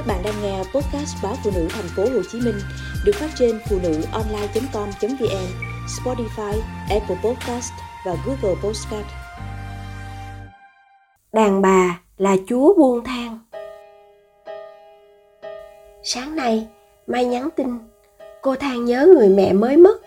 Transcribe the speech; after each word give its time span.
Các 0.00 0.06
bạn 0.06 0.22
đang 0.24 0.42
nghe 0.42 0.58
podcast 0.58 1.16
báo 1.22 1.36
phụ 1.44 1.50
nữ 1.54 1.68
thành 1.70 1.88
phố 1.96 2.02
Hồ 2.02 2.22
Chí 2.32 2.40
Minh 2.40 2.60
được 3.04 3.12
phát 3.14 3.28
trên 3.38 3.60
phụ 3.68 3.78
nữ 3.82 4.02
online.com.vn, 4.12 5.46
Spotify, 5.86 6.60
Apple 6.90 7.16
Podcast 7.24 7.72
và 8.06 8.16
Google 8.26 8.60
Podcast. 8.62 9.06
Đàn 11.32 11.62
bà 11.62 12.00
là 12.18 12.36
chúa 12.48 12.74
buông 12.74 13.04
thang. 13.04 13.38
Sáng 16.02 16.36
nay, 16.36 16.66
Mai 17.06 17.24
nhắn 17.24 17.48
tin, 17.56 17.78
cô 18.42 18.56
than 18.56 18.84
nhớ 18.84 19.06
người 19.14 19.28
mẹ 19.28 19.52
mới 19.52 19.76
mất, 19.76 20.00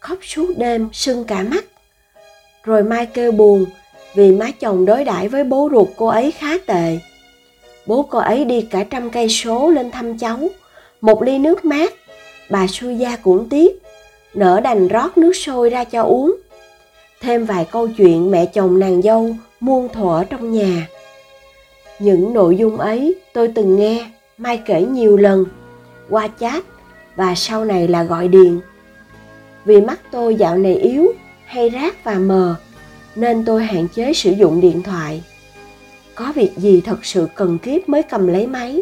khóc 0.00 0.18
suốt 0.22 0.46
đêm 0.56 0.88
sưng 0.92 1.24
cả 1.24 1.42
mắt. 1.42 1.64
Rồi 2.64 2.82
Mai 2.82 3.06
kêu 3.06 3.32
buồn 3.32 3.64
vì 4.14 4.32
má 4.32 4.50
chồng 4.60 4.84
đối 4.84 5.04
đãi 5.04 5.28
với 5.28 5.44
bố 5.44 5.68
ruột 5.72 5.88
cô 5.96 6.06
ấy 6.06 6.30
khá 6.30 6.58
tệ 6.66 6.98
bố 7.88 8.02
cô 8.02 8.18
ấy 8.18 8.44
đi 8.44 8.60
cả 8.60 8.84
trăm 8.90 9.10
cây 9.10 9.28
số 9.28 9.70
lên 9.70 9.90
thăm 9.90 10.18
cháu. 10.18 10.38
Một 11.00 11.22
ly 11.22 11.38
nước 11.38 11.64
mát, 11.64 11.92
bà 12.50 12.66
xui 12.66 12.96
gia 12.96 13.16
cũng 13.16 13.48
tiếc 13.48 13.82
nỡ 14.34 14.60
đành 14.60 14.88
rót 14.88 15.18
nước 15.18 15.32
sôi 15.32 15.70
ra 15.70 15.84
cho 15.84 16.02
uống. 16.02 16.36
Thêm 17.20 17.44
vài 17.44 17.66
câu 17.70 17.88
chuyện 17.88 18.30
mẹ 18.30 18.46
chồng 18.46 18.78
nàng 18.78 19.02
dâu 19.02 19.36
muôn 19.60 19.88
thuở 19.88 20.24
trong 20.24 20.52
nhà. 20.52 20.88
Những 21.98 22.34
nội 22.34 22.56
dung 22.56 22.76
ấy 22.76 23.14
tôi 23.32 23.48
từng 23.54 23.76
nghe 23.76 24.06
mai 24.38 24.60
kể 24.66 24.82
nhiều 24.82 25.16
lần, 25.16 25.44
qua 26.10 26.28
chat 26.40 26.64
và 27.16 27.34
sau 27.34 27.64
này 27.64 27.88
là 27.88 28.02
gọi 28.02 28.28
điện. 28.28 28.60
Vì 29.64 29.80
mắt 29.80 30.00
tôi 30.10 30.34
dạo 30.34 30.56
này 30.56 30.74
yếu, 30.74 31.12
hay 31.44 31.70
rát 31.70 32.04
và 32.04 32.14
mờ, 32.14 32.54
nên 33.16 33.44
tôi 33.44 33.64
hạn 33.64 33.88
chế 33.94 34.12
sử 34.12 34.30
dụng 34.30 34.60
điện 34.60 34.82
thoại 34.82 35.22
có 36.18 36.32
việc 36.34 36.56
gì 36.56 36.80
thật 36.80 37.04
sự 37.04 37.28
cần 37.34 37.58
kiếp 37.58 37.88
mới 37.88 38.02
cầm 38.02 38.26
lấy 38.26 38.46
máy. 38.46 38.80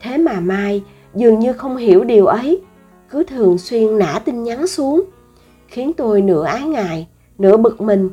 Thế 0.00 0.18
mà 0.18 0.40
mai 0.40 0.82
dường 1.14 1.38
như 1.38 1.52
không 1.52 1.76
hiểu 1.76 2.04
điều 2.04 2.26
ấy, 2.26 2.60
cứ 3.10 3.24
thường 3.24 3.58
xuyên 3.58 3.98
nã 3.98 4.18
tin 4.24 4.42
nhắn 4.42 4.66
xuống, 4.66 5.04
khiến 5.66 5.92
tôi 5.92 6.22
nửa 6.22 6.44
ái 6.44 6.62
ngại, 6.62 7.08
nửa 7.38 7.56
bực 7.56 7.80
mình. 7.80 8.10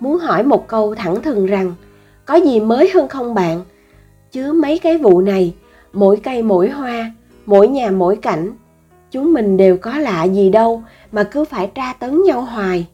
Muốn 0.00 0.18
hỏi 0.18 0.42
một 0.42 0.68
câu 0.68 0.94
thẳng 0.94 1.22
thừng 1.22 1.46
rằng, 1.46 1.74
có 2.24 2.34
gì 2.34 2.60
mới 2.60 2.90
hơn 2.94 3.08
không 3.08 3.34
bạn? 3.34 3.64
Chứ 4.32 4.52
mấy 4.52 4.78
cái 4.78 4.98
vụ 4.98 5.20
này, 5.20 5.54
mỗi 5.92 6.20
cây 6.22 6.42
mỗi 6.42 6.70
hoa, 6.70 7.12
mỗi 7.46 7.68
nhà 7.68 7.90
mỗi 7.90 8.16
cảnh, 8.16 8.52
chúng 9.10 9.32
mình 9.32 9.56
đều 9.56 9.76
có 9.76 9.98
lạ 9.98 10.24
gì 10.24 10.50
đâu 10.50 10.82
mà 11.12 11.24
cứ 11.24 11.44
phải 11.44 11.70
tra 11.74 11.92
tấn 11.92 12.22
nhau 12.22 12.40
hoài. 12.40 12.86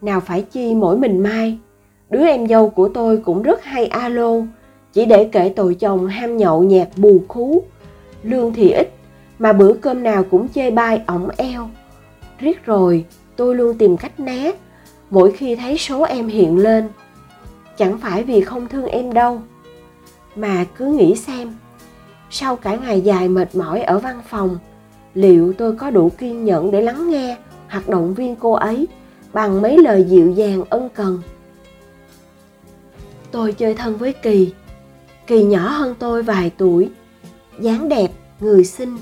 Nào 0.00 0.20
phải 0.20 0.42
chi 0.42 0.74
mỗi 0.74 0.98
mình 0.98 1.22
mai 1.22 1.58
đứa 2.10 2.26
em 2.26 2.46
dâu 2.46 2.70
của 2.70 2.88
tôi 2.88 3.16
cũng 3.24 3.42
rất 3.42 3.64
hay 3.64 3.86
alo, 3.86 4.32
chỉ 4.92 5.04
để 5.04 5.28
kể 5.32 5.52
tội 5.56 5.74
chồng 5.74 6.06
ham 6.06 6.36
nhậu 6.36 6.62
nhạt 6.62 6.88
bù 6.96 7.22
khú. 7.28 7.62
Lương 8.22 8.52
thì 8.52 8.70
ít, 8.70 8.92
mà 9.38 9.52
bữa 9.52 9.72
cơm 9.72 10.02
nào 10.02 10.24
cũng 10.30 10.48
chê 10.48 10.70
bai 10.70 11.00
ổng 11.06 11.28
eo. 11.36 11.68
Riết 12.38 12.64
rồi, 12.64 13.04
tôi 13.36 13.54
luôn 13.54 13.78
tìm 13.78 13.96
cách 13.96 14.20
né. 14.20 14.52
Mỗi 15.10 15.32
khi 15.32 15.56
thấy 15.56 15.78
số 15.78 16.02
em 16.02 16.28
hiện 16.28 16.58
lên, 16.58 16.88
chẳng 17.76 17.98
phải 17.98 18.22
vì 18.24 18.40
không 18.40 18.68
thương 18.68 18.86
em 18.86 19.12
đâu, 19.12 19.40
mà 20.36 20.64
cứ 20.76 20.86
nghĩ 20.86 21.16
xem, 21.16 21.54
sau 22.30 22.56
cả 22.56 22.76
ngày 22.76 23.00
dài 23.00 23.28
mệt 23.28 23.54
mỏi 23.54 23.82
ở 23.82 23.98
văn 23.98 24.20
phòng, 24.28 24.58
liệu 25.14 25.52
tôi 25.52 25.76
có 25.76 25.90
đủ 25.90 26.10
kiên 26.18 26.44
nhẫn 26.44 26.70
để 26.70 26.82
lắng 26.82 27.10
nghe 27.10 27.36
hoặc 27.68 27.88
động 27.88 28.14
viên 28.14 28.36
cô 28.36 28.52
ấy 28.52 28.88
bằng 29.32 29.62
mấy 29.62 29.78
lời 29.78 30.04
dịu 30.08 30.30
dàng 30.30 30.62
ân 30.70 30.88
cần 30.94 31.22
tôi 33.30 33.52
chơi 33.52 33.74
thân 33.74 33.96
với 33.96 34.12
kỳ. 34.12 34.52
Kỳ 35.26 35.44
nhỏ 35.44 35.68
hơn 35.68 35.94
tôi 35.98 36.22
vài 36.22 36.50
tuổi, 36.58 36.90
dáng 37.60 37.88
đẹp, 37.88 38.08
người 38.40 38.64
xinh, 38.64 38.96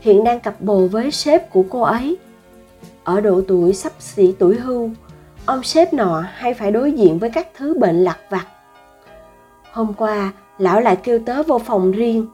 hiện 0.00 0.24
đang 0.24 0.40
cặp 0.40 0.60
bồ 0.60 0.86
với 0.86 1.10
sếp 1.10 1.50
của 1.50 1.64
cô 1.70 1.82
ấy. 1.82 2.16
Ở 3.04 3.20
độ 3.20 3.40
tuổi 3.48 3.72
sắp 3.72 3.92
xỉ 3.98 4.34
tuổi 4.38 4.56
hưu, 4.56 4.90
ông 5.46 5.62
sếp 5.62 5.94
nọ 5.94 6.24
hay 6.32 6.54
phải 6.54 6.70
đối 6.70 6.92
diện 6.92 7.18
với 7.18 7.30
các 7.30 7.48
thứ 7.56 7.74
bệnh 7.78 8.04
lặt 8.04 8.18
vặt. 8.30 8.46
Hôm 9.72 9.94
qua, 9.94 10.32
lão 10.58 10.80
lại 10.80 10.96
kêu 10.96 11.18
tớ 11.26 11.42
vô 11.42 11.58
phòng 11.58 11.92
riêng. 11.92 12.26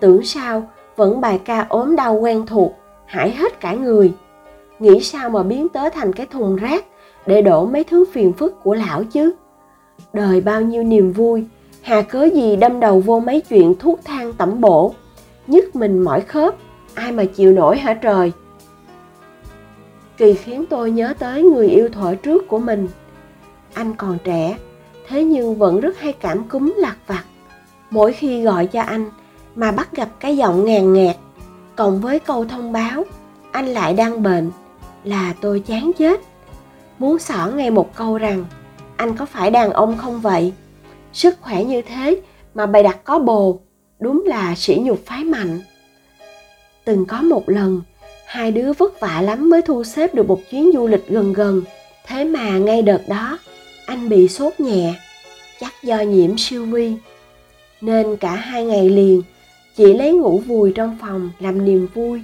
Tưởng 0.00 0.24
sao, 0.24 0.70
vẫn 0.96 1.20
bài 1.20 1.40
ca 1.44 1.66
ốm 1.68 1.96
đau 1.96 2.14
quen 2.14 2.46
thuộc, 2.46 2.72
hại 3.06 3.30
hết 3.30 3.60
cả 3.60 3.72
người. 3.72 4.12
Nghĩ 4.78 5.00
sao 5.00 5.30
mà 5.30 5.42
biến 5.42 5.68
tớ 5.68 5.88
thành 5.90 6.12
cái 6.12 6.26
thùng 6.26 6.56
rác 6.56 6.84
để 7.26 7.42
đổ 7.42 7.66
mấy 7.66 7.84
thứ 7.84 8.04
phiền 8.12 8.32
phức 8.32 8.62
của 8.62 8.74
lão 8.74 9.04
chứ? 9.04 9.34
Đời 10.12 10.40
bao 10.40 10.60
nhiêu 10.60 10.82
niềm 10.82 11.12
vui, 11.12 11.44
hà 11.82 12.02
cớ 12.02 12.24
gì 12.34 12.56
đâm 12.56 12.80
đầu 12.80 13.00
vô 13.00 13.20
mấy 13.20 13.40
chuyện 13.40 13.74
thuốc 13.78 14.00
thang 14.04 14.32
tẩm 14.32 14.60
bổ. 14.60 14.94
Nhức 15.46 15.76
mình 15.76 15.98
mỏi 15.98 16.20
khớp, 16.20 16.54
ai 16.94 17.12
mà 17.12 17.24
chịu 17.24 17.52
nổi 17.52 17.78
hả 17.78 17.94
trời? 17.94 18.32
Kỳ 20.16 20.34
khiến 20.34 20.64
tôi 20.70 20.90
nhớ 20.90 21.14
tới 21.18 21.42
người 21.42 21.68
yêu 21.68 21.88
thuở 21.88 22.14
trước 22.14 22.48
của 22.48 22.58
mình. 22.58 22.88
Anh 23.74 23.94
còn 23.96 24.18
trẻ, 24.24 24.56
thế 25.08 25.24
nhưng 25.24 25.54
vẫn 25.54 25.80
rất 25.80 25.98
hay 25.98 26.12
cảm 26.12 26.48
cúm 26.48 26.74
lạc 26.76 26.96
vặt. 27.06 27.24
Mỗi 27.90 28.12
khi 28.12 28.42
gọi 28.42 28.66
cho 28.66 28.80
anh 28.80 29.10
mà 29.54 29.72
bắt 29.72 29.96
gặp 29.96 30.08
cái 30.20 30.36
giọng 30.36 30.64
ngàn 30.64 30.92
nghẹt, 30.92 31.16
cộng 31.76 32.00
với 32.00 32.18
câu 32.18 32.44
thông 32.44 32.72
báo, 32.72 33.04
anh 33.52 33.66
lại 33.66 33.94
đang 33.94 34.22
bệnh, 34.22 34.50
là 35.04 35.34
tôi 35.40 35.60
chán 35.60 35.90
chết. 35.98 36.20
Muốn 36.98 37.18
xỏ 37.18 37.50
ngay 37.54 37.70
một 37.70 37.94
câu 37.94 38.18
rằng 38.18 38.44
anh 38.96 39.16
có 39.16 39.26
phải 39.26 39.50
đàn 39.50 39.72
ông 39.72 39.98
không 39.98 40.20
vậy? 40.20 40.52
Sức 41.12 41.36
khỏe 41.40 41.64
như 41.64 41.82
thế 41.82 42.20
mà 42.54 42.66
bày 42.66 42.82
đặt 42.82 43.04
có 43.04 43.18
bồ, 43.18 43.60
đúng 44.00 44.24
là 44.26 44.54
sỉ 44.54 44.76
nhục 44.76 45.06
phái 45.06 45.24
mạnh. 45.24 45.60
Từng 46.84 47.06
có 47.06 47.22
một 47.22 47.48
lần, 47.48 47.82
hai 48.26 48.50
đứa 48.50 48.72
vất 48.72 49.00
vả 49.00 49.20
lắm 49.22 49.50
mới 49.50 49.62
thu 49.62 49.84
xếp 49.84 50.14
được 50.14 50.28
một 50.28 50.40
chuyến 50.50 50.70
du 50.74 50.86
lịch 50.86 51.08
gần 51.08 51.32
gần. 51.32 51.62
Thế 52.06 52.24
mà 52.24 52.58
ngay 52.58 52.82
đợt 52.82 53.08
đó, 53.08 53.38
anh 53.86 54.08
bị 54.08 54.28
sốt 54.28 54.60
nhẹ, 54.60 54.94
chắc 55.60 55.72
do 55.82 56.00
nhiễm 56.00 56.38
siêu 56.38 56.66
vi. 56.66 56.92
Nên 57.80 58.16
cả 58.16 58.34
hai 58.34 58.64
ngày 58.64 58.88
liền, 58.88 59.22
chỉ 59.76 59.94
lấy 59.94 60.12
ngủ 60.12 60.38
vùi 60.38 60.72
trong 60.72 60.98
phòng 61.00 61.30
làm 61.40 61.64
niềm 61.64 61.88
vui. 61.94 62.20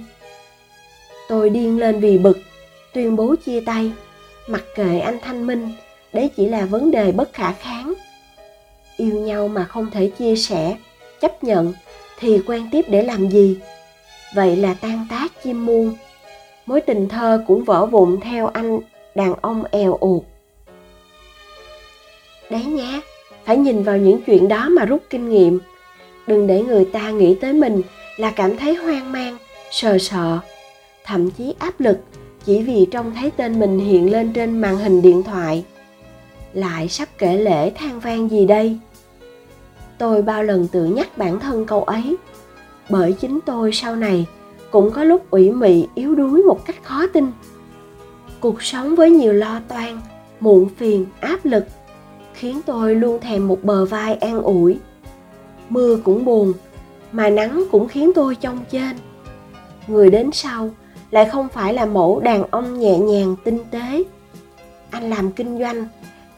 Tôi 1.27 1.49
điên 1.49 1.79
lên 1.79 1.99
vì 1.99 2.17
bực, 2.17 2.39
tuyên 2.93 3.15
bố 3.15 3.35
chia 3.35 3.59
tay, 3.65 3.91
mặc 4.47 4.63
kệ 4.75 4.99
anh 4.99 5.17
thanh 5.21 5.47
minh 5.47 5.69
đấy 6.13 6.29
chỉ 6.35 6.45
là 6.45 6.65
vấn 6.65 6.91
đề 6.91 7.11
bất 7.11 7.33
khả 7.33 7.51
kháng. 7.51 7.93
Yêu 8.97 9.13
nhau 9.13 9.47
mà 9.47 9.63
không 9.63 9.91
thể 9.91 10.07
chia 10.07 10.35
sẻ, 10.35 10.77
chấp 11.21 11.43
nhận 11.43 11.73
thì 12.19 12.39
quen 12.47 12.69
tiếp 12.71 12.85
để 12.89 13.03
làm 13.03 13.29
gì? 13.29 13.57
Vậy 14.35 14.55
là 14.55 14.73
tan 14.73 15.07
tác 15.09 15.43
chim 15.43 15.65
muôn 15.65 15.95
mối 16.65 16.81
tình 16.81 17.09
thơ 17.09 17.43
cũng 17.47 17.63
vỡ 17.63 17.85
vụn 17.85 18.19
theo 18.21 18.47
anh 18.47 18.79
đàn 19.15 19.33
ông 19.41 19.63
èo 19.71 19.97
ụt 19.99 20.23
đấy 22.51 22.65
nhá, 22.65 23.01
phải 23.45 23.57
nhìn 23.57 23.83
vào 23.83 23.97
những 23.97 24.21
chuyện 24.21 24.47
đó 24.47 24.69
mà 24.69 24.85
rút 24.85 25.03
kinh 25.09 25.29
nghiệm. 25.29 25.59
Đừng 26.27 26.47
để 26.47 26.61
người 26.61 26.85
ta 26.85 27.09
nghĩ 27.09 27.35
tới 27.35 27.53
mình 27.53 27.81
là 28.17 28.31
cảm 28.31 28.57
thấy 28.57 28.75
hoang 28.75 29.11
mang, 29.11 29.37
sờ 29.71 29.97
sợ 29.97 30.39
thậm 31.05 31.31
chí 31.31 31.53
áp 31.59 31.79
lực 31.79 31.97
chỉ 32.45 32.61
vì 32.61 32.87
trông 32.91 33.13
thấy 33.15 33.31
tên 33.31 33.59
mình 33.59 33.79
hiện 33.79 34.11
lên 34.11 34.33
trên 34.33 34.61
màn 34.61 34.77
hình 34.77 35.01
điện 35.01 35.23
thoại 35.23 35.63
lại 36.53 36.87
sắp 36.87 37.09
kể 37.17 37.37
lễ 37.37 37.69
than 37.69 37.99
vang 37.99 38.31
gì 38.31 38.45
đây? 38.45 38.77
Tôi 39.97 40.21
bao 40.21 40.43
lần 40.43 40.67
tự 40.67 40.85
nhắc 40.85 41.17
bản 41.17 41.39
thân 41.39 41.65
câu 41.65 41.83
ấy. 41.83 42.15
Bởi 42.89 43.13
chính 43.13 43.39
tôi 43.45 43.71
sau 43.73 43.95
này 43.95 44.25
cũng 44.71 44.91
có 44.91 45.03
lúc 45.03 45.31
ủy 45.31 45.51
mị, 45.51 45.87
yếu 45.95 46.15
đuối 46.15 46.43
một 46.43 46.65
cách 46.65 46.83
khó 46.83 47.07
tin. 47.07 47.31
Cuộc 48.39 48.63
sống 48.63 48.95
với 48.95 49.11
nhiều 49.11 49.33
lo 49.33 49.59
toan, 49.67 50.01
muộn 50.39 50.69
phiền, 50.77 51.05
áp 51.19 51.45
lực, 51.45 51.65
khiến 52.33 52.61
tôi 52.65 52.95
luôn 52.95 53.19
thèm 53.21 53.47
một 53.47 53.63
bờ 53.63 53.85
vai 53.85 54.15
an 54.15 54.41
ủi. 54.41 54.79
Mưa 55.69 55.97
cũng 56.03 56.25
buồn, 56.25 56.53
mà 57.11 57.29
nắng 57.29 57.63
cũng 57.71 57.87
khiến 57.87 58.11
tôi 58.15 58.35
trông 58.35 58.59
trên 58.71 58.95
người 59.87 60.09
đến 60.09 60.29
sau 60.33 60.69
lại 61.11 61.25
không 61.25 61.49
phải 61.49 61.73
là 61.73 61.85
mẫu 61.85 62.19
đàn 62.19 62.43
ông 62.51 62.79
nhẹ 62.79 62.99
nhàng, 62.99 63.35
tinh 63.43 63.59
tế. 63.71 64.03
Anh 64.89 65.09
làm 65.09 65.31
kinh 65.31 65.59
doanh 65.59 65.87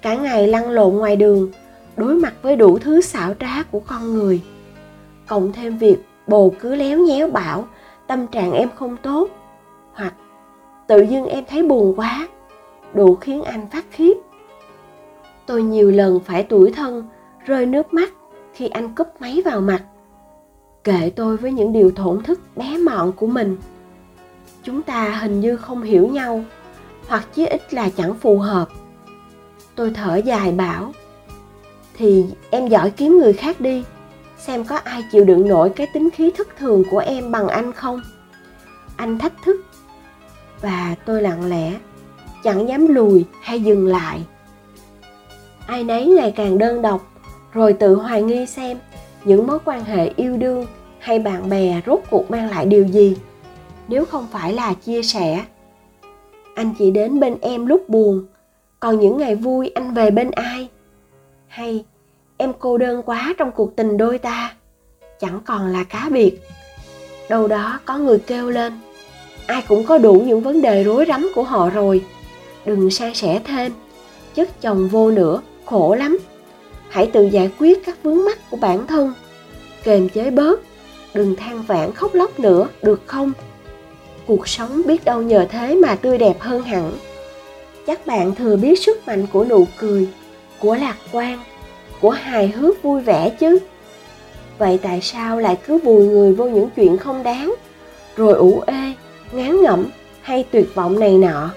cả 0.04 0.16
ngày 0.16 0.48
lăn 0.48 0.70
lộn 0.70 0.96
ngoài 0.96 1.16
đường, 1.16 1.52
đối 1.98 2.16
mặt 2.16 2.34
với 2.42 2.56
đủ 2.56 2.80
thứ 2.80 3.02
xảo 3.02 3.34
trá 3.40 3.64
của 3.64 3.80
con 3.80 4.14
người. 4.14 4.42
Cộng 5.28 5.52
thêm 5.54 5.78
việc 5.78 5.98
bồ 6.28 6.54
cứ 6.60 6.76
léo 6.76 7.00
nhéo 7.00 7.30
bảo, 7.30 7.68
tâm 8.08 8.28
trạng 8.28 8.52
em 8.52 8.70
không 8.76 8.98
tốt, 8.98 9.30
hoặc 9.94 10.14
tự 10.88 11.02
dưng 11.02 11.26
em 11.26 11.44
thấy 11.50 11.64
buồn 11.64 12.00
quá, 12.00 12.28
đủ 12.94 13.16
khiến 13.16 13.44
anh 13.44 13.68
phát 13.72 13.86
khiếp. 13.92 14.14
Tôi 15.46 15.64
nhiều 15.64 15.92
lần 15.92 16.20
phải 16.20 16.44
tủi 16.44 16.72
thân, 16.72 17.08
rơi 17.46 17.66
nước 17.66 17.94
mắt 17.94 18.14
khi 18.54 18.68
anh 18.68 18.96
cúp 18.96 19.08
máy 19.20 19.42
vào 19.46 19.62
mặt 19.62 19.84
kệ 20.84 21.12
tôi 21.16 21.38
với 21.38 21.52
những 21.52 21.74
điều 21.74 21.92
thổn 21.92 22.24
thức 22.24 22.40
bé 22.56 22.78
mọn 22.78 23.12
của 23.12 23.28
mình. 23.28 23.58
Chúng 24.64 24.82
ta 24.82 25.10
hình 25.10 25.40
như 25.40 25.58
không 25.58 25.82
hiểu 25.82 26.08
nhau, 26.08 26.44
hoặc 27.08 27.28
chí 27.34 27.46
ít 27.46 27.74
là 27.74 27.90
chẳng 27.90 28.14
phù 28.14 28.38
hợp 28.38 28.68
tôi 29.76 29.92
thở 29.92 30.16
dài 30.16 30.52
bảo, 30.52 30.92
thì 31.98 32.26
em 32.50 32.68
giỏi 32.68 32.90
kiếm 32.90 33.18
người 33.18 33.34
khác 33.34 33.62
đi, 33.62 33.84
xem 34.38 34.66
có 34.66 34.76
ai 34.76 35.04
chịu 35.12 35.26
đựng 35.26 35.48
nổi 35.48 35.70
cái 35.70 35.88
tính 35.94 36.10
khí 36.10 36.32
thất 36.38 36.48
thường 36.58 36.84
của 36.92 37.00
em 37.00 37.32
bằng 37.32 37.48
anh 37.48 37.74
không? 37.74 38.02
Anh 38.96 39.20
thách 39.20 39.34
thức 39.46 39.66
và 40.62 40.96
tôi 41.06 41.22
lặng 41.22 41.50
lẽ, 41.50 41.74
chẳng 42.44 42.68
dám 42.68 42.88
lùi 42.88 43.26
hay 43.42 43.62
dừng 43.62 43.88
lại. 43.88 44.22
Ai 45.68 45.84
nấy 45.84 46.08
ngày 46.08 46.32
càng 46.32 46.58
đơn 46.58 46.82
độc, 46.82 47.12
rồi 47.54 47.74
tự 47.74 47.96
hoài 47.96 48.22
nghi 48.22 48.46
xem 48.46 48.78
những 49.26 49.48
mối 49.48 49.60
quan 49.66 49.84
hệ 49.84 50.12
yêu 50.16 50.38
đương 50.38 50.66
hay 51.00 51.20
bạn 51.20 51.50
bè 51.50 51.82
rốt 51.86 52.00
cuộc 52.10 52.32
mang 52.32 52.50
lại 52.50 52.66
điều 52.66 52.88
gì. 52.88 53.18
Nếu 53.88 54.06
không 54.06 54.28
phải 54.32 54.54
là 54.54 54.74
chia 54.74 55.04
sẻ, 55.04 55.46
anh 56.56 56.74
chỉ 56.80 56.92
đến 56.92 57.20
bên 57.20 57.38
em 57.42 57.66
lúc 57.66 57.90
buồn 57.90 58.26
còn 58.84 59.00
những 59.00 59.18
ngày 59.18 59.36
vui, 59.36 59.72
anh 59.76 59.94
về 59.94 60.12
bên 60.12 60.32
ai? 60.32 60.70
Hay, 61.48 61.86
em 62.38 62.54
cô 62.60 62.78
đơn 62.78 63.02
quá 63.06 63.34
trong 63.38 63.52
cuộc 63.52 63.76
tình 63.76 63.98
đôi 63.98 64.18
ta? 64.18 64.54
Chẳng 65.20 65.40
còn 65.46 65.68
là 65.68 65.84
cá 65.84 66.10
biệt. 66.12 66.40
Đâu 67.30 67.48
đó 67.48 67.80
có 67.86 67.98
người 67.98 68.20
kêu 68.20 68.50
lên. 68.50 68.74
Ai 69.46 69.64
cũng 69.68 69.84
có 69.84 69.98
đủ 69.98 70.14
những 70.14 70.42
vấn 70.42 70.62
đề 70.62 70.84
rối 70.84 71.06
rắm 71.08 71.32
của 71.36 71.44
họ 71.44 71.70
rồi. 71.70 72.04
Đừng 72.66 72.90
san 72.90 73.14
sẻ 73.14 73.42
thêm. 73.46 73.72
Chất 74.36 74.62
chồng 74.62 74.88
vô 74.88 75.12
nữa 75.12 75.42
khổ 75.66 75.96
lắm. 75.96 76.18
Hãy 76.90 77.10
tự 77.14 77.24
giải 77.24 77.52
quyết 77.60 77.86
các 77.86 78.04
vướng 78.04 78.26
mắc 78.26 78.40
của 78.50 78.58
bản 78.58 78.88
thân. 78.88 79.14
Kềm 79.84 80.10
chế 80.10 80.30
bớt. 80.32 80.62
Đừng 81.14 81.36
than 81.36 81.64
vãn 81.64 81.92
khóc 81.92 82.14
lóc 82.14 82.40
nữa, 82.40 82.68
được 82.82 83.02
không? 83.06 83.32
Cuộc 84.28 84.48
sống 84.48 84.82
biết 84.86 85.06
đâu 85.06 85.22
nhờ 85.22 85.46
thế 85.50 85.76
mà 85.76 85.96
tươi 85.96 86.18
đẹp 86.18 86.36
hơn 86.40 86.62
hẳn 86.62 86.92
chắc 87.88 88.08
bạn 88.08 88.36
thừa 88.36 88.56
biết 88.56 88.80
sức 88.80 89.08
mạnh 89.08 89.28
của 89.34 89.46
nụ 89.46 89.68
cười, 89.78 90.08
của 90.60 90.76
lạc 90.76 90.98
quan, 91.12 91.40
của 92.02 92.10
hài 92.10 92.48
hước 92.48 92.84
vui 92.84 93.02
vẻ 93.02 93.30
chứ? 93.30 93.60
Vậy 94.58 94.80
tại 94.82 95.02
sao 95.02 95.40
lại 95.40 95.58
cứ 95.68 95.78
vùi 95.78 96.06
người 96.06 96.34
vô 96.34 96.46
những 96.46 96.70
chuyện 96.76 96.98
không 96.98 97.24
đáng, 97.24 97.56
rồi 98.16 98.34
ủ 98.34 98.62
ê, 98.68 98.94
ngán 99.32 99.62
ngẩm 99.62 99.88
hay 100.22 100.46
tuyệt 100.52 100.76
vọng 100.76 101.00
này 101.00 101.18
nọ? 101.18 101.50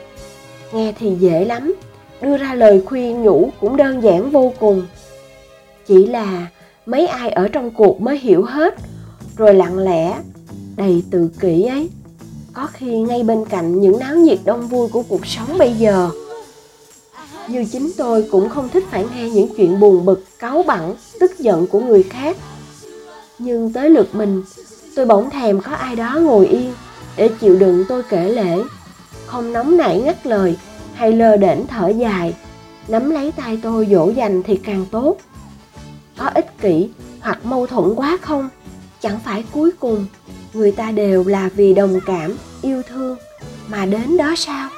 Nghe 0.72 0.92
thì 0.98 1.14
dễ 1.14 1.44
lắm, 1.44 1.74
đưa 2.20 2.36
ra 2.36 2.54
lời 2.54 2.82
khuyên 2.86 3.22
nhủ 3.22 3.50
cũng 3.60 3.76
đơn 3.76 4.02
giản 4.02 4.30
vô 4.30 4.52
cùng. 4.60 4.86
Chỉ 5.86 6.06
là 6.06 6.46
mấy 6.86 7.06
ai 7.06 7.30
ở 7.30 7.48
trong 7.48 7.70
cuộc 7.70 8.00
mới 8.00 8.18
hiểu 8.18 8.42
hết, 8.42 8.74
rồi 9.36 9.54
lặng 9.54 9.78
lẽ 9.78 10.18
đầy 10.76 11.02
tự 11.10 11.30
kỷ 11.40 11.62
ấy 11.66 11.88
có 12.56 12.68
khi 12.72 12.86
ngay 12.86 13.22
bên 13.22 13.44
cạnh 13.44 13.80
những 13.80 13.98
náo 13.98 14.16
nhiệt 14.16 14.38
đông 14.44 14.68
vui 14.68 14.88
của 14.88 15.02
cuộc 15.02 15.26
sống 15.26 15.58
bây 15.58 15.72
giờ. 15.72 16.10
Như 17.48 17.64
chính 17.64 17.90
tôi 17.96 18.28
cũng 18.30 18.48
không 18.48 18.68
thích 18.68 18.84
phải 18.90 19.06
nghe 19.14 19.30
những 19.30 19.48
chuyện 19.56 19.80
buồn 19.80 20.04
bực, 20.04 20.24
cáu 20.38 20.62
bẳn 20.62 20.94
tức 21.20 21.38
giận 21.38 21.66
của 21.66 21.80
người 21.80 22.02
khác. 22.02 22.36
Nhưng 23.38 23.72
tới 23.72 23.90
lượt 23.90 24.14
mình, 24.14 24.42
tôi 24.96 25.06
bỗng 25.06 25.30
thèm 25.30 25.60
có 25.60 25.72
ai 25.72 25.96
đó 25.96 26.18
ngồi 26.22 26.46
yên 26.46 26.72
để 27.16 27.30
chịu 27.40 27.56
đựng 27.56 27.84
tôi 27.88 28.02
kể 28.02 28.28
lễ 28.28 28.62
không 29.26 29.52
nóng 29.52 29.76
nảy 29.76 30.00
ngắt 30.00 30.26
lời 30.26 30.56
hay 30.94 31.12
lơ 31.12 31.36
đễnh 31.36 31.66
thở 31.66 31.88
dài, 31.88 32.34
nắm 32.88 33.10
lấy 33.10 33.32
tay 33.32 33.58
tôi 33.62 33.88
dỗ 33.90 34.10
dành 34.10 34.42
thì 34.42 34.56
càng 34.56 34.86
tốt. 34.90 35.16
Có 36.18 36.26
ích 36.34 36.58
kỷ 36.60 36.90
hoặc 37.20 37.44
mâu 37.44 37.66
thuẫn 37.66 37.94
quá 37.94 38.18
không, 38.22 38.48
chẳng 39.00 39.18
phải 39.24 39.44
cuối 39.52 39.70
cùng 39.80 40.06
người 40.54 40.72
ta 40.72 40.90
đều 40.90 41.24
là 41.24 41.50
vì 41.54 41.74
đồng 41.74 42.00
cảm 42.06 42.36
yêu 42.62 42.82
thương. 42.82 43.16
Mà 43.68 43.86
đến 43.86 44.16
đó 44.16 44.34
sao? 44.36 44.68